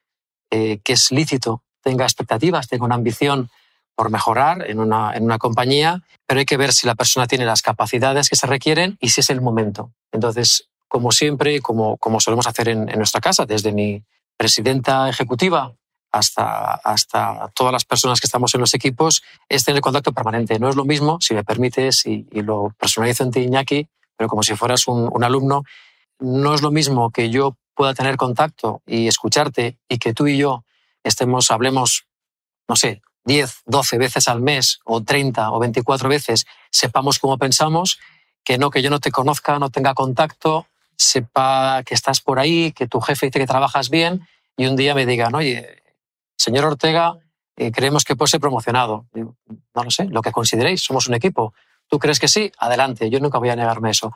eh, 0.51 0.79
que 0.83 0.93
es 0.93 1.11
lícito 1.11 1.63
tenga 1.81 2.05
expectativas, 2.05 2.67
tenga 2.67 2.85
una 2.85 2.95
ambición 2.95 3.49
por 3.95 4.09
mejorar 4.09 4.69
en 4.69 4.79
una, 4.79 5.13
en 5.13 5.23
una 5.23 5.37
compañía, 5.37 6.03
pero 6.25 6.39
hay 6.39 6.45
que 6.45 6.57
ver 6.57 6.73
si 6.73 6.87
la 6.87 6.95
persona 6.95 7.27
tiene 7.27 7.45
las 7.45 7.61
capacidades 7.61 8.29
que 8.29 8.35
se 8.35 8.47
requieren 8.47 8.97
y 8.99 9.09
si 9.09 9.21
es 9.21 9.29
el 9.29 9.41
momento. 9.41 9.91
Entonces, 10.11 10.69
como 10.87 11.11
siempre, 11.11 11.61
como, 11.61 11.97
como 11.97 12.19
solemos 12.19 12.47
hacer 12.47 12.69
en, 12.69 12.89
en 12.89 12.97
nuestra 12.97 13.21
casa, 13.21 13.45
desde 13.45 13.71
mi 13.71 14.03
presidenta 14.37 15.09
ejecutiva 15.09 15.73
hasta, 16.11 16.73
hasta 16.75 17.51
todas 17.53 17.71
las 17.71 17.85
personas 17.85 18.19
que 18.19 18.27
estamos 18.27 18.53
en 18.55 18.61
los 18.61 18.73
equipos, 18.73 19.23
es 19.47 19.63
tener 19.63 19.81
contacto 19.81 20.11
permanente. 20.11 20.59
No 20.59 20.69
es 20.69 20.75
lo 20.75 20.85
mismo, 20.85 21.19
si 21.21 21.33
me 21.33 21.43
permites, 21.43 22.05
y, 22.05 22.27
y 22.31 22.41
lo 22.41 22.73
personalizo 22.77 23.23
en 23.23 23.31
ti, 23.31 23.41
Iñaki, 23.41 23.87
pero 24.17 24.27
como 24.27 24.43
si 24.43 24.55
fueras 24.55 24.87
un, 24.87 25.09
un, 25.11 25.23
alumno, 25.23 25.63
no 26.19 26.53
es 26.53 26.61
lo 26.61 26.71
mismo 26.71 27.11
que 27.11 27.29
yo 27.29 27.57
pueda 27.73 27.93
tener 27.93 28.17
contacto 28.17 28.81
y 28.85 29.07
escucharte 29.07 29.77
y 29.87 29.99
que 29.99 30.13
tú 30.13 30.27
y 30.27 30.37
yo 30.37 30.65
estemos, 31.03 31.51
hablemos, 31.51 32.05
no 32.67 32.75
sé, 32.75 33.01
10, 33.25 33.61
12 33.65 33.97
veces 33.97 34.27
al 34.27 34.41
mes 34.41 34.79
o 34.85 35.01
30 35.01 35.51
o 35.51 35.59
24 35.59 36.09
veces, 36.09 36.45
sepamos 36.71 37.19
cómo 37.19 37.37
pensamos, 37.37 37.99
que 38.43 38.57
no 38.57 38.71
que 38.71 38.81
yo 38.81 38.89
no 38.89 38.99
te 38.99 39.11
conozca, 39.11 39.59
no 39.59 39.69
tenga 39.69 39.93
contacto, 39.93 40.67
sepa 40.97 41.83
que 41.85 41.93
estás 41.93 42.21
por 42.21 42.39
ahí, 42.39 42.71
que 42.71 42.87
tu 42.87 42.99
jefe 42.99 43.27
dice 43.27 43.39
que 43.39 43.47
trabajas 43.47 43.89
bien 43.89 44.27
y 44.57 44.65
un 44.65 44.75
día 44.75 44.95
me 44.95 45.05
digan, 45.05 45.35
oye, 45.35 45.81
señor 46.39 46.65
Ortega, 46.65 47.17
eh, 47.57 47.71
creemos 47.71 48.05
que 48.05 48.15
puede 48.15 48.29
ser 48.29 48.39
promocionado. 48.39 49.05
Digo, 49.13 49.35
no 49.75 49.83
lo 49.83 49.91
sé, 49.91 50.05
lo 50.05 50.21
que 50.21 50.31
consideréis, 50.31 50.81
somos 50.81 51.07
un 51.07 51.13
equipo. 51.13 51.53
¿Tú 51.87 51.99
crees 51.99 52.19
que 52.19 52.27
sí? 52.27 52.51
Adelante, 52.57 53.09
yo 53.09 53.19
nunca 53.19 53.37
voy 53.37 53.49
a 53.49 53.55
negarme 53.55 53.89
eso. 53.89 54.13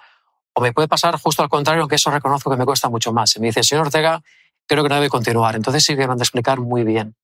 O 0.53 0.62
me 0.62 0.72
puede 0.72 0.88
pasar 0.88 1.20
justo 1.20 1.44
al 1.44 1.50
contrario, 1.50 1.82
aunque 1.82 1.96
eso 1.96 2.10
reconozco 2.10 2.50
que 2.50 2.56
me 2.56 2.65
cuesta 2.65 2.89
mucho 2.89 3.12
más. 3.12 3.36
Y 3.36 3.42
me 3.42 3.48
dice, 3.48 3.63
señor 3.63 3.88
Ortega, 3.88 4.24
creo 4.65 4.84
que 4.84 4.89
no 4.89 4.96
debe 4.96 5.10
continuar. 5.10 5.56
Entonces 5.56 5.84
sí 5.84 5.96
deben 5.96 6.18
de 6.18 6.24
explicar 6.24 6.60
muy 6.62 6.84
bien. 6.84 7.15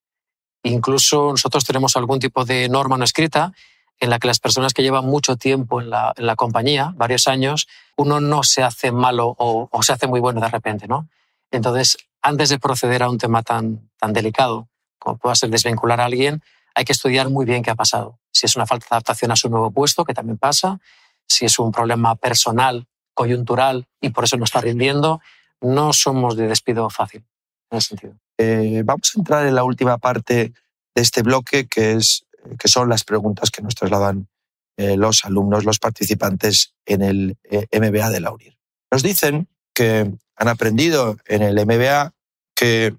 Incluso 0.64 1.32
nosotros 1.32 1.64
tenemos 1.64 1.96
algún 1.96 2.20
tipo 2.20 2.44
de 2.44 2.68
norma 2.68 2.98
no 2.98 3.06
escrita 3.06 3.54
en 4.02 4.10
la 4.10 4.20
que 4.20 4.28
las 4.28 4.40
personas 4.40 4.74
que 4.74 4.84
llevan 4.84 5.06
mucho 5.06 5.38
tiempo 5.38 5.80
en 5.80 5.90
la, 5.90 6.14
en 6.18 6.26
la 6.26 6.36
compañía, 6.36 6.94
varios 6.96 7.28
años, 7.28 7.68
uno 7.96 8.20
no 8.20 8.44
se 8.44 8.64
hace 8.64 8.92
malo 8.92 9.36
o, 9.38 9.70
o, 9.72 9.84
se 9.84 9.94
hace 9.94 10.08
muy 10.08 10.20
bueno 10.20 10.42
de 10.42 10.50
repente, 10.50 10.88
¿no? 10.88 11.08
Entonces, 11.52 11.98
antes 12.22 12.50
de 12.50 12.60
proceder 12.60 13.04
a 13.04 13.10
un 13.10 13.18
tema 13.18 13.44
tan, 13.44 13.90
tan 13.98 14.14
delicado 14.14 14.70
como 15.00 15.18
pueda 15.18 15.36
ser 15.36 15.50
desvincular 15.50 16.00
a 16.02 16.06
alguien, 16.06 16.44
hay 16.76 16.86
que 16.86 16.92
estudiar 16.92 17.30
muy 17.30 17.46
bien 17.46 17.64
qué 17.64 17.72
ha 17.72 17.76
pasado. 17.76 18.20
Si 18.32 18.46
es 18.46 18.56
una 18.56 18.66
falta 18.66 18.86
de 18.90 18.96
adaptación 18.96 19.32
a 19.32 19.36
su 19.36 19.50
nuevo 19.50 19.72
puesto, 19.72 20.06
que 20.06 20.14
también 20.14 20.38
pasa, 20.38 20.80
si 21.28 21.46
es 21.46 21.58
un 21.60 21.72
problema 21.72 22.16
personal, 22.16 22.88
coyuntural 23.14 23.88
y 24.00 24.10
por 24.10 24.24
eso 24.24 24.38
no 24.38 24.46
está 24.46 24.62
rindiendo, 24.62 25.22
no 25.62 25.92
somos 25.92 26.38
de 26.38 26.48
despido 26.48 26.90
fácil 26.90 27.26
en 27.70 27.78
ese 27.78 27.90
sentido. 27.90 28.14
Eh, 28.38 28.82
vamos 28.86 29.12
a 29.14 29.20
entrar 29.20 29.46
en 29.46 29.56
la 29.56 29.64
última 29.64 29.98
parte 29.98 30.54
de 30.96 31.02
este 31.02 31.22
bloque, 31.22 31.68
que, 31.68 31.94
es, 31.94 32.26
que 32.58 32.68
son 32.68 32.88
las 32.88 33.04
preguntas 33.04 33.52
que 33.52 33.62
nos 33.62 33.76
trasladan 33.76 34.30
eh, 34.78 34.96
los 34.96 35.26
alumnos, 35.26 35.66
los 35.66 35.80
participantes 35.80 36.74
en 36.86 37.02
el 37.02 37.38
eh, 37.44 37.68
MBA 37.78 38.10
de 38.10 38.22
la 38.22 38.32
UNIR. 38.32 38.58
Nos 38.92 39.04
dicen 39.04 39.50
que 39.74 40.10
han 40.38 40.48
aprendido 40.48 41.18
en 41.26 41.42
el 41.42 41.66
MBA 41.66 42.14
que 42.56 42.96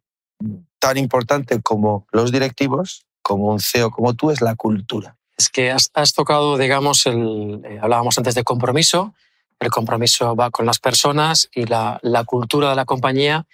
tan 0.80 0.96
importante 0.96 1.60
como 1.62 2.06
los 2.10 2.32
directivos, 2.32 3.04
como 3.22 3.52
un 3.52 3.60
CEO 3.60 3.90
como 3.90 4.14
tú, 4.14 4.30
es 4.30 4.40
la 4.40 4.56
cultura. 4.56 5.16
Es 5.37 5.49
que 5.49 5.70
has, 5.70 5.90
has 5.94 6.12
tocado, 6.12 6.58
digamos, 6.58 7.06
el, 7.06 7.62
eh, 7.64 7.78
hablábamos 7.80 8.18
antes 8.18 8.34
de 8.34 8.42
compromiso, 8.42 9.14
el 9.60 9.70
compromiso 9.70 10.34
va 10.34 10.50
con 10.50 10.66
las 10.66 10.78
personas 10.78 11.49
y 11.54 11.66
la, 11.66 12.00
la 12.02 12.25
cultura 12.25 12.70
de 12.70 12.76
la 12.76 12.84
compañía 12.87 13.46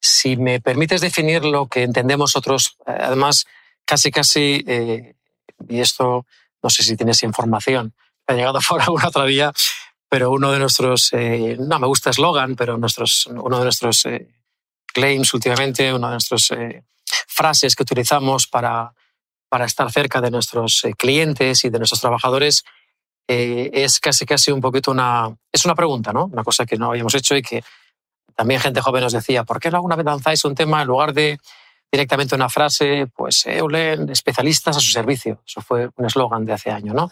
si 0.00 0.36
me 0.36 0.60
permites 0.60 1.00
definir 1.00 1.44
lo 1.44 1.66
que 1.66 1.82
entendemos 1.82 2.36
otros, 2.36 2.76
eh, 2.86 2.92
además, 3.00 3.46
casi, 3.86 4.10
casi, 4.10 4.62
eh, 4.66 5.14
y 5.66 5.80
esto 5.80 6.26
no 6.62 6.70
sé 6.70 6.82
si 6.82 6.96
tienes 6.96 7.22
información, 7.22 7.94
ha 8.26 8.34
llegado 8.34 8.58
por 8.68 8.82
algún 8.82 9.04
otro 9.04 9.24
día, 9.24 9.52
pero 10.08 10.30
uno 10.30 10.52
de 10.52 10.58
nuestros, 10.58 11.10
eh, 11.12 11.56
no 11.58 11.78
me 11.78 11.86
gusta 11.86 12.10
eslogan, 12.10 12.54
pero 12.54 12.76
nuestros, 12.76 13.26
uno 13.26 13.58
de 13.58 13.64
nuestros 13.64 14.04
eh, 14.06 14.28
claims 14.94 15.34
últimamente, 15.34 15.92
una 15.92 16.08
de 16.08 16.14
nuestras 16.14 16.50
eh, 16.52 16.84
frases 17.04 17.76
que 17.76 17.82
utilizamos 17.82 18.46
para, 18.46 18.94
para 19.50 19.66
estar 19.66 19.90
cerca 19.92 20.20
de 20.20 20.30
nuestros 20.30 20.82
clientes 20.96 21.64
y 21.64 21.68
de 21.68 21.78
nuestros 21.78 22.00
trabajadores, 22.00 22.64
es 23.26 24.00
casi, 24.00 24.26
casi 24.26 24.50
un 24.50 24.60
poquito 24.60 24.90
una, 24.90 25.34
es 25.50 25.64
una 25.64 25.74
pregunta, 25.74 26.12
¿no? 26.12 26.26
Una 26.26 26.44
cosa 26.44 26.66
que 26.66 26.76
no 26.76 26.90
habíamos 26.90 27.14
hecho 27.14 27.34
y 27.34 27.42
que 27.42 27.64
también 28.34 28.60
gente 28.60 28.80
joven 28.80 29.02
nos 29.02 29.12
decía, 29.12 29.44
¿por 29.44 29.60
qué 29.60 29.70
no 29.70 29.76
alguna 29.76 29.96
vez 29.96 30.04
lanzáis 30.04 30.44
un 30.44 30.54
tema 30.54 30.82
en 30.82 30.88
lugar 30.88 31.12
de 31.12 31.38
directamente 31.90 32.34
una 32.34 32.48
frase? 32.48 33.06
Pues 33.14 33.46
Eulen, 33.46 34.10
especialistas 34.10 34.76
a 34.76 34.80
su 34.80 34.90
servicio. 34.90 35.40
Eso 35.46 35.62
fue 35.62 35.88
un 35.96 36.06
eslogan 36.06 36.44
de 36.44 36.52
hace 36.52 36.70
años, 36.70 36.94
¿no? 36.94 37.10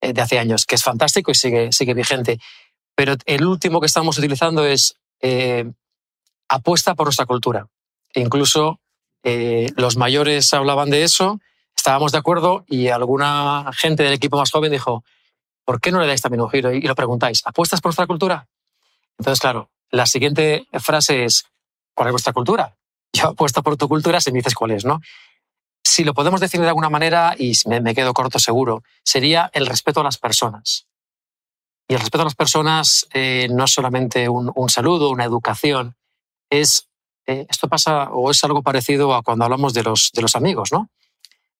Eh, 0.00 0.12
de 0.12 0.20
hace 0.20 0.38
años, 0.38 0.66
que 0.66 0.74
es 0.74 0.82
fantástico 0.82 1.30
y 1.30 1.34
sigue, 1.34 1.72
sigue 1.72 1.94
vigente. 1.94 2.38
Pero 2.94 3.14
el 3.24 3.44
último 3.44 3.80
que 3.80 3.86
estamos 3.86 4.18
utilizando 4.18 4.64
es 4.66 4.96
eh, 5.20 5.70
apuesta 6.50 6.94
por 6.94 7.06
nuestra 7.06 7.26
cultura. 7.26 7.68
Incluso 8.14 8.80
eh, 9.22 9.70
los 9.76 9.96
mayores 9.96 10.52
hablaban 10.52 10.90
de 10.90 11.04
eso, 11.04 11.40
estábamos 11.76 12.12
de 12.12 12.18
acuerdo 12.18 12.64
y 12.66 12.88
alguna 12.88 13.70
gente 13.72 14.02
del 14.02 14.12
equipo 14.12 14.36
más 14.36 14.50
joven 14.50 14.72
dijo, 14.72 15.04
¿por 15.64 15.80
qué 15.80 15.92
no 15.92 16.00
le 16.00 16.08
dais 16.08 16.20
también 16.20 16.42
un 16.42 16.50
giro? 16.50 16.72
Y 16.72 16.82
lo 16.82 16.96
preguntáis, 16.96 17.42
¿apuestas 17.46 17.80
por 17.80 17.90
nuestra 17.90 18.08
cultura? 18.08 18.48
Entonces, 19.18 19.40
claro, 19.40 19.70
la 19.90 20.06
siguiente 20.06 20.66
frase 20.80 21.24
es, 21.24 21.44
¿cuál 21.94 22.08
es 22.08 22.12
vuestra 22.12 22.32
cultura? 22.32 22.76
Yo 23.12 23.28
apuesto 23.28 23.62
por 23.62 23.76
tu 23.76 23.88
cultura 23.88 24.20
si 24.20 24.32
me 24.32 24.38
dices 24.38 24.54
cuál 24.54 24.72
es, 24.72 24.84
¿no? 24.84 25.00
Si 25.84 26.02
lo 26.04 26.14
podemos 26.14 26.40
definir 26.40 26.64
de 26.64 26.70
alguna 26.70 26.90
manera, 26.90 27.34
y 27.38 27.52
me, 27.66 27.80
me 27.80 27.94
quedo 27.94 28.12
corto 28.12 28.38
seguro, 28.38 28.82
sería 29.04 29.50
el 29.52 29.66
respeto 29.66 30.00
a 30.00 30.04
las 30.04 30.18
personas. 30.18 30.86
Y 31.88 31.94
el 31.94 32.00
respeto 32.00 32.22
a 32.22 32.24
las 32.26 32.36
personas 32.36 33.08
eh, 33.12 33.48
no 33.50 33.64
es 33.64 33.72
solamente 33.72 34.28
un, 34.28 34.68
saludo, 34.68 35.10
una 35.10 35.24
educación, 35.24 35.96
es, 36.50 36.88
eh, 37.26 37.46
esto 37.48 37.68
pasa 37.68 38.10
o 38.10 38.30
es 38.30 38.42
algo 38.44 38.62
parecido 38.62 39.14
a 39.14 39.22
cuando 39.22 39.44
hablamos 39.44 39.72
de 39.72 39.84
los, 39.84 40.10
de 40.12 40.22
los 40.22 40.36
amigos, 40.36 40.72
¿no? 40.72 40.90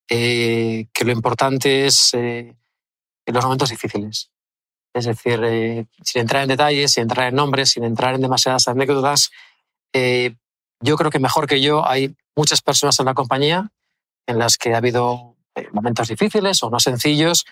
Eh, 0.08 0.88
que 0.92 1.04
lo 1.04 1.12
importante 1.12 1.86
es 1.86 2.12
en 2.14 2.56
los 3.26 3.44
momentos 3.44 3.70
difíciles. 3.70 4.30
Es 4.92 5.04
decir, 5.04 5.40
eh, 5.44 5.86
sin 6.02 6.22
entrar 6.22 6.42
en 6.42 6.48
detalles, 6.48 6.92
sin 6.92 7.02
entrar 7.02 7.28
en 7.28 7.36
nombres, 7.36 7.70
sin 7.70 7.84
entrar 7.84 8.14
en 8.14 8.22
demasiadas 8.22 8.66
anécdotas, 8.66 9.30
eh, 9.92 10.34
yo 10.80 10.96
creo 10.96 11.10
que 11.10 11.20
mejor 11.20 11.46
que 11.46 11.60
yo 11.60 11.86
hay 11.86 12.16
muchas 12.34 12.60
personas 12.60 12.98
en 12.98 13.06
la 13.06 13.14
compañía 13.14 13.70
en 14.26 14.38
las 14.38 14.56
que 14.56 14.74
ha 14.74 14.78
habido 14.78 15.36
eh, 15.54 15.68
momentos 15.72 16.08
difíciles 16.08 16.62
o 16.62 16.70
no 16.70 16.80
sencillos 16.80 17.46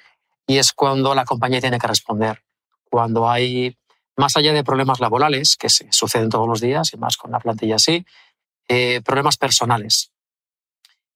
y 0.46 0.58
es 0.58 0.72
cuando 0.72 1.14
la 1.14 1.24
compañía 1.24 1.60
tiene 1.60 1.78
que 1.78 1.86
responder. 1.86 2.42
Cuando 2.90 3.30
hay, 3.30 3.76
más 4.18 4.36
allá 4.36 4.52
de 4.52 4.64
problemas 4.64 4.98
laborales, 4.98 5.56
que 5.56 5.70
se 5.70 5.90
suceden 5.92 6.28
todos 6.28 6.48
los 6.48 6.60
días 6.60 6.92
y 6.92 6.96
más 6.96 7.16
con 7.16 7.30
la 7.30 7.38
plantilla 7.38 7.76
así, 7.76 8.04
eh, 8.68 9.00
problemas 9.02 9.36
personales. 9.36 10.10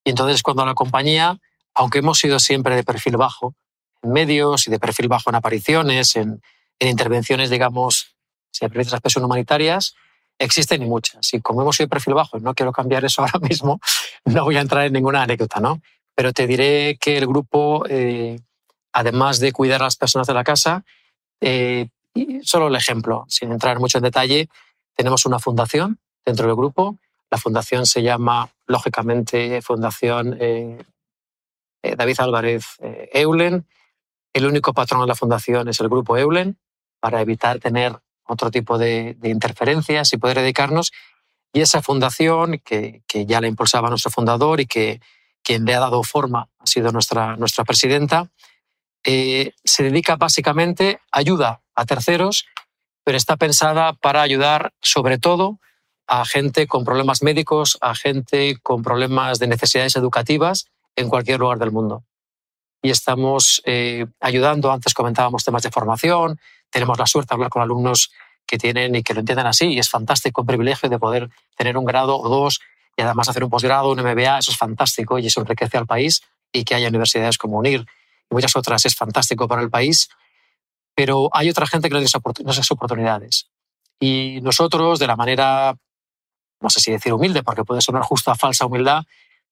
Y 0.05 0.11
entonces 0.11 0.43
cuando 0.43 0.65
la 0.65 0.75
compañía, 0.75 1.39
aunque 1.75 1.99
hemos 1.99 2.19
sido 2.19 2.39
siempre 2.39 2.77
de 2.77 2.85
perfil 2.85 3.17
bajo, 3.17 3.55
en 4.03 4.13
medios 4.13 4.69
y 4.69 4.71
de 4.71 4.79
perfil 4.79 5.09
bajo 5.09 5.31
en 5.31 5.37
apariciones, 5.37 6.15
en, 6.15 6.41
en 6.79 6.89
intervenciones, 6.89 7.51
digamos, 7.51 8.15
si 8.53 8.67
las 8.67 8.93
expresión 8.93 9.25
humanitarias, 9.25 9.95
existen 10.39 10.83
y 10.83 10.87
muchas. 10.87 11.35
Y 11.35 11.41
como 11.41 11.63
hemos 11.63 11.77
sido 11.77 11.87
de 11.87 11.91
perfil 11.91 12.15
bajo, 12.15 12.39
no 12.39 12.55
quiero 12.55 12.73
cambiar 12.73 13.05
eso 13.05 13.23
ahora 13.23 13.41
mismo, 13.41 13.81
no 14.25 14.45
voy 14.45 14.57
a 14.57 14.61
entrar 14.61 14.87
en 14.87 14.93
ninguna 14.93 15.23
anécdota, 15.23 15.59
¿no? 15.59 15.81
Pero 16.15 16.33
te 16.33 16.47
diré 16.47 16.99
que 17.01 17.19
el 17.19 17.27
grupo, 17.27 17.85
eh, 17.89 18.39
además 18.93 19.41
de 19.41 19.51
cuidar 19.51 19.81
a 19.83 19.87
las 19.87 19.97
personas 19.97 20.29
de 20.29 20.35
la 20.35 20.45
casa, 20.45 20.85
eh, 21.41 21.89
y 22.15 22.41
solo 22.43 22.69
el 22.69 22.77
ejemplo, 22.77 23.25
sin 23.29 23.53
entrar 23.53 23.79
mucho 23.79 23.99
en 23.99 24.05
detalle, 24.05 24.49
tenemos 24.95 25.27
una 25.27 25.39
fundación 25.39 25.99
dentro 26.25 26.47
del 26.47 26.57
grupo. 26.57 26.99
La 27.31 27.39
fundación 27.39 27.87
se 27.87 28.03
llama, 28.03 28.51
lógicamente, 28.67 29.63
Fundación 29.63 30.37
eh, 30.41 30.85
David 31.83 32.21
Álvarez 32.21 32.77
Eulen 33.13 33.67
el 34.33 34.47
único 34.47 34.73
patrón 34.73 35.03
de 35.03 35.07
la 35.07 35.15
fundación 35.15 35.69
es 35.69 35.81
el 35.81 35.89
grupo 35.89 36.17
Eulen, 36.17 36.59
para 37.01 37.21
evitar 37.21 37.59
tener 37.59 37.99
otro 38.25 38.51
tipo 38.51 38.79
de, 38.79 39.15
de 39.19 39.29
interferencias 39.29 40.13
y 40.13 40.17
poder 40.17 40.39
dedicarnos. 40.39 40.93
Y 41.53 41.61
esa 41.61 41.83
fundación, 41.83 42.61
que, 42.65 43.03
que, 43.07 43.27
ya 43.27 43.41
la 43.41 43.49
impulsaba 43.49 43.91
nuestro 43.91 44.11
fundador 44.11 44.61
y 44.61 44.67
que 44.67 45.01
quien 45.43 45.65
le 45.65 45.75
ha 45.75 45.81
dado 45.81 46.03
forma 46.03 46.49
ha 46.59 46.67
sido 46.67 46.93
nuestra, 46.93 47.37
nuestra 47.37 47.65
presidenta, 47.65 48.31
eh, 49.05 49.53
se 49.65 49.83
dedica 49.83 50.17
básicamente 50.17 51.01
a 51.11 51.19
ayuda 51.19 51.61
a 51.75 51.85
terceros 51.87 52.47
pero 53.05 53.17
está 53.17 53.37
pensada 53.37 53.93
para 53.95 54.23
ayudar 54.23 54.73
sobre 54.81 55.19
todo 55.19 55.59
a 56.07 56.25
gente 56.25 56.67
con 56.67 56.85
problemas 56.85 57.23
médicos, 57.23 57.79
a 57.81 57.95
gente 57.95 58.59
con 58.63 58.83
problemas 58.83 59.39
de 59.39 59.47
necesidades 59.47 59.97
educativas 59.97 60.67
en 60.97 61.09
cualquier 61.09 61.41
lugar 61.41 61.59
del 61.59 61.73
mundo. 61.73 62.05
Y 62.83 62.91
estamos 62.91 63.63
eh, 63.65 64.07
ayudando, 64.21 64.73
antes 64.73 64.95
comentábamos 64.95 65.45
temas 65.45 65.63
de 65.63 65.71
formación, 65.71 66.39
tenemos 66.71 66.99
la 66.99 67.07
suerte 67.07 67.31
de 67.31 67.35
hablar 67.37 67.51
con 67.51 67.63
alumnos 67.63 68.11
que 68.47 68.59
tienen 68.59 68.95
y 68.95 69.03
que 69.03 69.15
lo 69.15 69.21
entiendan 69.21 69.47
así, 69.47 69.69
y 69.69 69.79
es 69.79 69.89
fantástico, 69.89 70.43
un 70.43 70.47
privilegio 70.47 70.89
de 70.89 70.99
poder 70.99 71.31
tener 71.57 71.77
un 71.79 71.85
grado 71.85 72.19
o 72.19 72.29
dos 72.29 72.61
y 72.97 73.03
además 73.03 73.29
hacer 73.29 73.45
un 73.45 73.51
posgrado, 73.51 73.91
un 73.91 74.01
MBA, 74.01 74.39
eso 74.39 74.51
es 74.51 74.59
fantástico 74.59 75.19
y 75.19 75.27
eso 75.27 75.41
enriquece 75.41 75.79
al 75.79 75.87
país 75.87 76.23
y 76.53 76.65
que 76.65 76.75
haya 76.75 76.89
universidades 76.89 77.39
como 77.39 77.59
UNIR 77.59 77.87
y 78.31 78.35
muchas 78.35 78.55
otras 78.57 78.85
es 78.87 78.95
fantástico 78.95 79.49
para 79.49 79.63
el 79.63 79.71
país, 79.71 80.09
pero 80.95 81.31
hay 81.33 81.51
otra 81.51 81.67
gente 81.67 81.89
que 81.89 81.95
no 81.95 82.01
tiene 82.33 82.51
esas 82.51 82.71
oportunidades. 82.71 83.49
Y 84.01 84.41
nosotros, 84.43 84.99
de 84.99 85.07
la 85.07 85.17
manera, 85.17 85.77
no 86.61 86.71
sé 86.71 86.81
si 86.81 86.91
decir 86.91 87.13
humilde, 87.13 87.43
porque 87.43 87.65
puede 87.65 87.81
sonar 87.81 88.03
justo 88.03 88.31
a 88.31 88.35
falsa 88.35 88.67
humildad, 88.67 89.05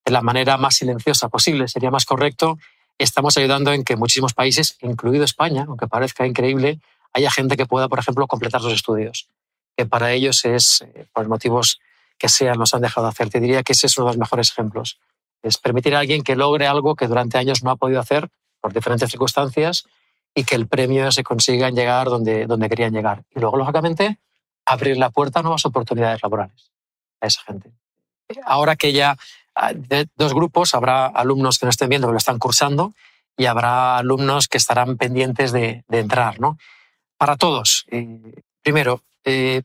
de 0.05 0.13
la 0.13 0.23
manera 0.23 0.57
más 0.57 0.77
silenciosa 0.77 1.29
posible, 1.29 1.69
sería 1.69 1.91
más 1.91 2.05
correcto, 2.05 2.59
estamos 2.99 3.37
ayudando 3.37 3.73
en 3.73 3.85
que 3.85 3.97
muchísimos 3.97 4.35
países, 4.35 4.77
incluido 4.83 5.25
España, 5.25 5.65
aunque 5.69 5.87
parezca 5.87 6.27
increíble, 6.27 6.81
haya 7.13 7.31
gente 7.31 7.57
que 7.57 7.67
pueda, 7.67 7.89
por 7.89 7.99
ejemplo, 7.99 8.27
completar 8.27 8.61
sus 8.61 8.73
estudios, 8.73 9.29
que 9.77 9.87
para 9.87 10.13
ellos 10.13 10.45
es, 10.45 10.83
eh, 10.83 11.07
por 11.13 11.27
motivos 11.29 11.81
que 12.19 12.29
sean, 12.29 12.59
los 12.59 12.75
han 12.75 12.83
dejado 12.83 13.07
de 13.07 13.11
hacer. 13.11 13.31
Te 13.31 13.41
diría 13.41 13.63
que 13.63 13.73
ese 13.73 13.87
es 13.87 13.97
uno 13.97 14.07
de 14.07 14.13
los 14.13 14.19
mejores 14.19 14.51
ejemplos. 14.51 15.01
Es 15.43 15.57
permitir 15.57 15.97
a 15.97 16.01
alguien 16.01 16.23
que 16.23 16.37
logre 16.37 16.67
algo 16.67 16.95
que 16.95 17.07
durante 17.07 17.39
años 17.39 17.63
no 17.63 17.71
ha 17.71 17.77
podido 17.77 17.99
hacer 18.01 18.29
por 18.61 18.73
diferentes 18.73 19.11
circunstancias 19.11 19.85
y 20.35 20.45
que 20.45 20.55
el 20.55 20.67
premio 20.67 21.11
se 21.11 21.25
consiga 21.25 21.69
en 21.69 21.75
llegar 21.75 22.09
donde, 22.09 22.47
donde 22.47 22.69
querían 22.69 22.93
llegar. 22.93 23.25
Y 23.35 23.41
luego, 23.41 23.57
lógicamente, 23.57 24.19
abrir 24.65 24.97
la 24.97 25.11
puerta 25.11 25.41
a 25.41 25.43
nuevas 25.43 25.65
oportunidades 25.67 26.23
laborales 26.23 26.71
a 27.21 27.27
esa 27.27 27.43
gente. 27.43 27.71
Ahora 28.45 28.77
que 28.77 28.93
ya 28.93 29.17
ah, 29.55 29.73
de 29.75 30.09
dos 30.17 30.35
grupos, 30.35 30.75
habrá 30.75 31.07
alumnos 31.07 31.59
que 31.59 31.67
no 31.67 31.71
estén 31.71 31.89
viendo 31.89 32.07
que 32.07 32.13
lo 32.13 32.19
están 32.19 32.39
cursando 32.39 32.93
y 33.37 33.47
habrá 33.47 33.99
alumnos 33.99 34.49
que 34.49 34.59
estarán 34.59 34.97
pendientes 34.97 35.53
de, 35.53 35.85
de 35.89 35.99
entrar. 35.99 36.41
¿no? 36.41 36.59
Para 37.17 37.37
todos, 37.37 37.87
eh, 37.91 38.43
primero, 38.63 39.03
eh, 39.25 39.63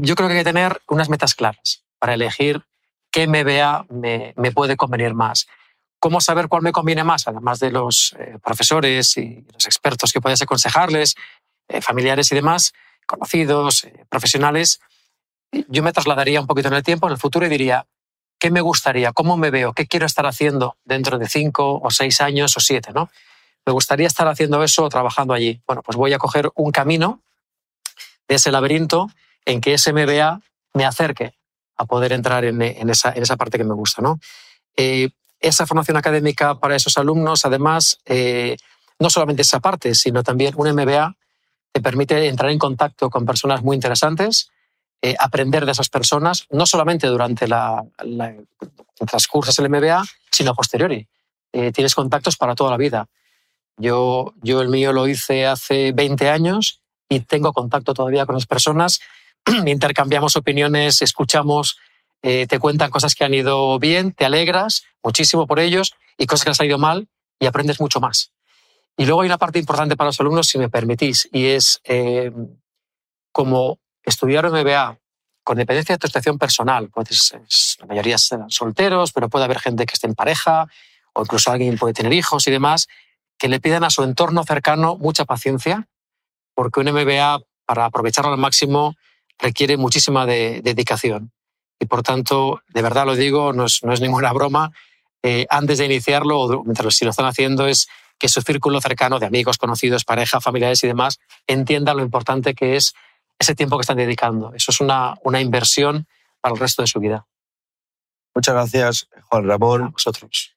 yo 0.00 0.14
creo 0.14 0.28
que 0.28 0.34
hay 0.34 0.40
que 0.40 0.44
tener 0.44 0.80
unas 0.88 1.08
metas 1.08 1.34
claras 1.34 1.84
para 1.98 2.14
elegir 2.14 2.62
qué 3.10 3.26
MBA 3.26 3.86
me, 3.90 4.32
me 4.36 4.52
puede 4.52 4.76
convenir 4.76 5.14
más. 5.14 5.48
¿Cómo 6.00 6.22
saber 6.22 6.48
cuál 6.48 6.62
me 6.62 6.72
conviene 6.72 7.04
más? 7.04 7.28
Además 7.28 7.60
de 7.60 7.70
los 7.70 8.16
eh, 8.18 8.38
profesores 8.42 9.16
y 9.18 9.44
los 9.52 9.66
expertos 9.66 10.12
que 10.12 10.20
puedes 10.20 10.40
aconsejarles, 10.40 11.14
eh, 11.68 11.82
familiares 11.82 12.32
y 12.32 12.34
demás, 12.34 12.72
conocidos, 13.06 13.84
eh, 13.84 14.06
profesionales, 14.08 14.80
yo 15.68 15.82
me 15.82 15.92
trasladaría 15.92 16.40
un 16.40 16.46
poquito 16.46 16.68
en 16.68 16.74
el 16.74 16.82
tiempo, 16.82 17.06
en 17.06 17.12
el 17.12 17.18
futuro, 17.18 17.44
y 17.44 17.50
diría, 17.50 17.86
¿qué 18.38 18.50
me 18.50 18.62
gustaría? 18.62 19.12
¿Cómo 19.12 19.36
me 19.36 19.50
veo? 19.50 19.74
¿Qué 19.74 19.86
quiero 19.86 20.06
estar 20.06 20.24
haciendo 20.26 20.78
dentro 20.84 21.18
de 21.18 21.28
cinco 21.28 21.78
o 21.82 21.90
seis 21.90 22.22
años 22.22 22.56
o 22.56 22.60
siete? 22.60 22.92
¿no? 22.94 23.10
Me 23.66 23.72
gustaría 23.72 24.06
estar 24.06 24.26
haciendo 24.26 24.64
eso 24.64 24.88
trabajando 24.88 25.34
allí. 25.34 25.60
Bueno, 25.66 25.82
pues 25.82 25.98
voy 25.98 26.14
a 26.14 26.18
coger 26.18 26.50
un 26.54 26.72
camino 26.72 27.20
de 28.26 28.36
ese 28.36 28.50
laberinto 28.50 29.10
en 29.44 29.60
que 29.60 29.74
ese 29.74 29.92
MBA 29.92 30.40
me 30.72 30.86
acerque 30.86 31.34
a 31.76 31.84
poder 31.84 32.12
entrar 32.12 32.44
en, 32.44 32.62
esa, 32.90 33.12
en 33.12 33.22
esa, 33.22 33.36
parte 33.36 33.58
que 33.58 33.64
me 33.64 33.74
gusta. 33.74 34.00
¿no? 34.00 34.18
Eh, 34.76 35.10
esa 35.40 35.66
formación 35.66 35.96
académica 35.96 36.58
para 36.58 36.76
esos 36.76 36.98
alumnos, 36.98 37.44
además, 37.44 37.98
eh, 38.04 38.56
no 38.98 39.10
solamente 39.10 39.42
esa 39.42 39.60
parte, 39.60 39.94
sino 39.94 40.22
también 40.22 40.54
un 40.56 40.70
MBA 40.72 41.16
te 41.72 41.80
permite 41.80 42.26
entrar 42.26 42.50
en 42.50 42.58
contacto 42.58 43.10
con 43.10 43.24
personas 43.24 43.62
muy 43.62 43.74
interesantes, 43.74 44.50
eh, 45.02 45.14
aprender 45.18 45.64
de 45.64 45.72
esas 45.72 45.88
personas, 45.88 46.46
no 46.50 46.66
solamente 46.66 47.06
durante 47.06 47.48
la, 47.48 47.82
la 48.04 48.34
transcurso 49.06 49.62
del 49.62 49.70
MBA, 49.70 50.04
sino 50.30 50.50
a 50.50 50.54
posteriori. 50.54 51.06
tienes 51.50 51.94
contactos 51.94 52.36
para 52.36 52.54
toda 52.54 52.70
la 52.70 52.76
vida. 52.76 53.08
Yo, 53.76 54.34
yo 54.42 54.60
el 54.60 54.68
mío 54.68 54.92
lo 54.92 55.08
hice 55.08 55.46
hace 55.46 55.92
20 55.92 56.28
años 56.28 56.82
y 57.08 57.20
tengo 57.20 57.52
contacto 57.52 57.94
todavía 57.94 58.26
con 58.26 58.34
las 58.34 58.46
personas 58.46 59.00
intercambiamos 59.66 60.36
opiniones, 60.36 61.02
escuchamos, 61.02 61.78
eh, 62.22 62.46
te 62.46 62.58
cuentan 62.58 62.90
cosas 62.90 63.14
que 63.14 63.24
han 63.24 63.34
ido 63.34 63.78
bien, 63.78 64.12
te 64.12 64.24
alegras 64.24 64.84
muchísimo 65.02 65.46
por 65.46 65.58
ellos 65.58 65.94
y 66.18 66.26
cosas 66.26 66.44
que 66.44 66.50
han 66.50 66.54
salido 66.54 66.78
mal 66.78 67.08
y 67.38 67.46
aprendes 67.46 67.80
mucho 67.80 68.00
más. 68.00 68.32
Y 68.96 69.06
luego 69.06 69.22
hay 69.22 69.26
una 69.26 69.38
parte 69.38 69.58
importante 69.58 69.96
para 69.96 70.08
los 70.08 70.20
alumnos, 70.20 70.48
si 70.48 70.58
me 70.58 70.68
permitís, 70.68 71.28
y 71.32 71.46
es 71.46 71.80
eh, 71.84 72.30
como 73.32 73.78
estudiar 74.02 74.50
MBA 74.50 74.98
con 75.42 75.56
dependencia 75.56 75.94
de 75.94 75.98
tu 75.98 76.06
situación 76.06 76.38
personal. 76.38 76.90
Pues 76.90 77.32
la 77.80 77.86
mayoría 77.86 78.18
serán 78.18 78.50
solteros, 78.50 79.12
pero 79.12 79.28
puede 79.30 79.46
haber 79.46 79.58
gente 79.58 79.86
que 79.86 79.94
esté 79.94 80.06
en 80.06 80.14
pareja 80.14 80.66
o 81.14 81.22
incluso 81.22 81.50
alguien 81.50 81.78
puede 81.78 81.94
tener 81.94 82.12
hijos 82.12 82.46
y 82.46 82.50
demás, 82.50 82.88
que 83.38 83.48
le 83.48 83.60
pidan 83.60 83.84
a 83.84 83.90
su 83.90 84.02
entorno 84.02 84.44
cercano 84.44 84.96
mucha 84.96 85.24
paciencia, 85.24 85.88
porque 86.54 86.80
un 86.80 86.86
MBA, 86.86 87.40
para 87.64 87.86
aprovecharlo 87.86 88.30
al 88.32 88.38
máximo, 88.38 88.96
requiere 89.38 89.76
muchísima 89.76 90.26
dedicación. 90.26 91.32
Y 91.80 91.86
por 91.86 92.02
tanto, 92.02 92.62
de 92.68 92.82
verdad 92.82 93.06
lo 93.06 93.16
digo, 93.16 93.52
no 93.52 93.64
es, 93.64 93.82
ninguna 94.00 94.32
broma, 94.32 94.70
eh, 95.22 95.46
antes 95.50 95.78
de 95.78 95.86
iniciarlo, 95.86 96.40
o 96.40 96.64
mientras 96.64 96.94
si 96.94 97.04
lo 97.04 97.10
están 97.10 97.26
haciendo, 97.26 97.66
es 97.66 97.88
que 98.18 98.28
su 98.28 98.42
círculo 98.42 98.80
cercano 98.80 99.18
de 99.18 99.26
amigos, 99.26 99.58
conocidos, 99.58 100.04
pareja, 100.04 100.40
familiares 100.40 100.84
y 100.84 100.86
demás 100.86 101.18
entienda 101.46 101.94
lo 101.94 102.02
importante 102.02 102.54
que 102.54 102.76
es 102.76 102.94
ese 103.38 103.54
tiempo 103.54 103.78
que 103.78 103.82
están 103.82 103.96
dedicando. 103.96 104.52
Eso 104.54 104.70
es 104.70 104.80
una, 104.80 105.14
una 105.24 105.40
inversión 105.40 106.06
para 106.40 106.54
el 106.54 106.60
resto 106.60 106.82
de 106.82 106.88
su 106.88 107.00
vida. 107.00 107.26
Muchas 108.34 108.54
gracias, 108.54 109.08
Juan 109.24 109.48
Ramón. 109.48 109.82
A 109.82 109.88
vosotros. 109.88 110.54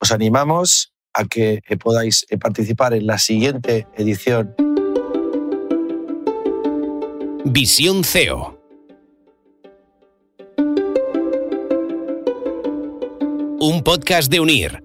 Os 0.00 0.12
animamos 0.12 0.92
a 1.12 1.24
que 1.24 1.60
podáis 1.82 2.26
participar 2.40 2.94
en 2.94 3.06
la 3.06 3.18
siguiente 3.18 3.86
edición 3.96 4.54
Visión 7.46 8.04
CEO. 8.04 8.63
Un 13.66 13.82
podcast 13.82 14.30
de 14.30 14.40
Unir. 14.40 14.84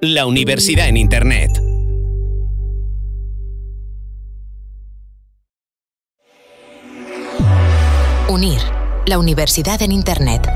La 0.00 0.24
universidad 0.24 0.88
en 0.88 0.96
Internet. 0.96 1.50
Unir. 8.30 8.62
La 9.04 9.18
universidad 9.18 9.82
en 9.82 9.92
Internet. 9.92 10.48